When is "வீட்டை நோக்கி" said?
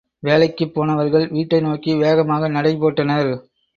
1.27-1.93